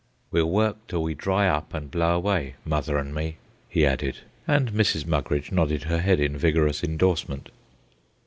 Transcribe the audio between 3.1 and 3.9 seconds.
me," he